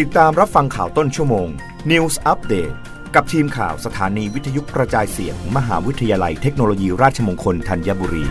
[0.00, 1.48] ติดตามรับฟังข่าวต้นชั่วโมง
[1.90, 2.74] News Update
[3.14, 8.24] กับทีมข่าวสถานีวิทยุกระจายเสียงมมหาวิทยาลัยเทคโนโลยีราชมงคลธัญบุรี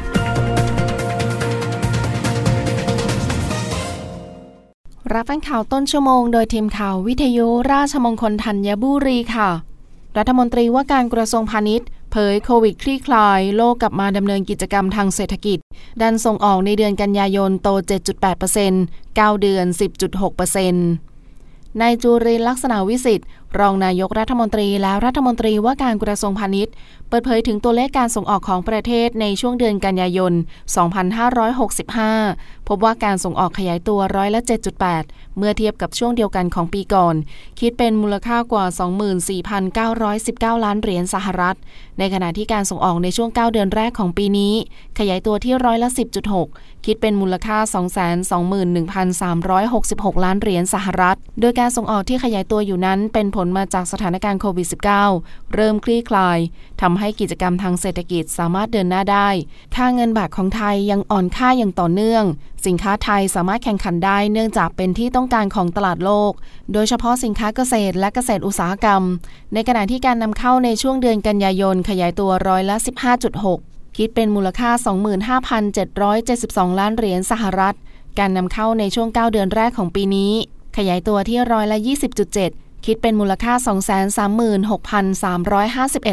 [5.14, 9.50] รับฟังข่าวต้นชั่วโมงโดยทีมข่าววิทยุราชมงคลธัญบุรีค่ะ
[10.18, 15.58] รัฐมนตรีว่าการกระทรวงพาณิชย์เผยโควิดคลี่คลาย โลกกลับมาดำเนินกิจกรรมทางเศรษฐกิจ
[16.02, 17.70] ดันส่งออกในเดือนกันยายนโต
[18.40, 21.11] 7.8% 9เดือน 10.6%
[21.80, 23.28] นายจูรินลักษณะวิสิทธิ์
[23.60, 26.74] รองนายกรัฐมนตรีและรัฐมนตรีว่าการกระทรวงพาณิชย์
[27.10, 30.34] เปิดเผยถึงตัวเลขการส่งออกของประเทศในช่วงเดือนกันยายน
[31.86, 34.42] 2565 พบว่าการส่งออกขยายตัวร้อยละ
[34.90, 37.16] 7.8 เมื่อเทียบกับช่วงเดียวกันของปีก่อน
[37.60, 38.66] คิดเป็นมูลค่ากว่า
[39.46, 41.58] 24,919 ล้านเหรียญสหรัฐ
[42.00, 44.54] ในขณะที่การส่งออกในช่วง 9 เดือนแรกของปีนี้
[45.00, 45.90] ขยายตัวที่ร้อยละ
[46.38, 47.58] 10.6 คิดเป็นมูลค่า
[49.32, 54.68] 221,366 ล้านเหรียญสหรัฐ โดยการส่งออกที่ขยายตัวอยู่นั้นเป็นผลมาจากสถานการณ์โควิด
[55.10, 56.40] -19 เริ่มคลี่คลาย
[56.82, 59.30] ทำให้กิจกรรมทางเศรษฐกิจสามารถเดินหน้าได้
[59.76, 62.24] ค่าเงินบาทของไทยยังอ่อนค่าอย่างต่อเนื่อง
[62.66, 66.32] สินค้าไทยสามารถแข่งขันได้เนื่องจากเป็นที่ต้องการของตลาดโลก
[66.74, 69.02] โดยเฉพาะสินค้าเกษตรและเกษตรอุตสาหกรรม
[69.54, 72.76] ในขณะที่การนำเข้าในช่วงเดือนกันยายนขยายตัวร้อยละ
[73.38, 74.72] 15.6 คิดเป็นมูลค่า
[75.76, 77.76] 25,772 ล้านเหรียญสหรัฐ
[78.20, 80.32] การนำเข้าในช่วง 9 เดือนแรกของปีนี้
[80.78, 81.78] ขยายตัวที่ร้อยละ
[82.28, 83.54] 20.7 คิดเป็นมูลค่า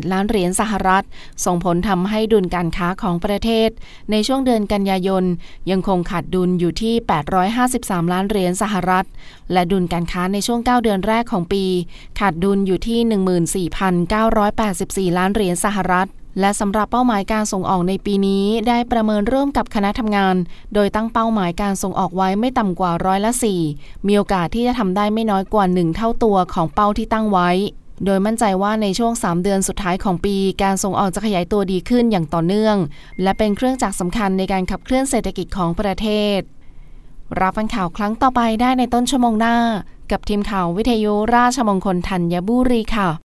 [0.00, 1.04] 236,351 ล้านเหรียญสหรัฐ
[1.44, 3.68] ส่งผลทำให้ดุลการค้าของประเทศ
[4.10, 5.24] ในช่วงเดือนกันยายน
[5.70, 6.94] ยังคงขาดดุลอยู่ที่
[7.54, 9.06] 853 ล้านเหรียญสหรัฐ
[9.52, 11.64] และดุลการค้าในช่วง 9 เดือนแรกของปี
[12.20, 13.68] ขาดดุลอยู่ที่
[15.10, 16.08] 14,984 ล้านเหรียญสหรัฐ
[16.40, 20.36] และสำหรับเป้าหมายการส่งออกในปีนี้ ได้ประเมินร่วมกับคณะทำงาน
[20.74, 23.32] โดยตั้งเป้าหมายการส่งออกไว้ไม่ต่ำกว่าร้อยละ
[23.70, 27.50] 4มีโอกาสที่จะทำได้ไม่น้อยกว่า 1 เท่าตัวของเป้าที่ตั้งไว้
[28.04, 32.76] โดยมั่นใจว่าในช่วง 3 เดือนสุดท้ายของปี การส่งออกจะขยายตัวดีขึ้นอย่างต่อเนื่อง
[33.22, 36.06] และเป็นเครื่องจักรสำคัญในการขับเคลื่อนเศรษฐกิจของประเท
[36.38, 36.40] ศ
[37.40, 39.56] รับฟังข่าวครั้งต่อไปได้ในต้นชั่วโมงหน้า
[40.10, 43.27] กับทีมข่าววิทยุราชมงคลธัญบุรีค่ะ